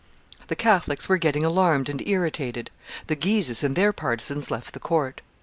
The 0.47 0.55
Catholics 0.55 1.07
were 1.07 1.19
getting 1.19 1.45
alarmed 1.45 1.87
and 1.87 2.01
irritated. 2.07 2.71
The 3.05 3.15
Guises 3.15 3.63
and 3.63 3.75
their 3.75 3.93
partisans 3.93 4.49
left 4.49 4.73
the 4.73 4.79
court. 4.79 5.21